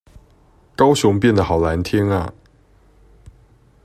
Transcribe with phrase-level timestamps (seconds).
[0.75, 2.33] 高雄變得好藍天阿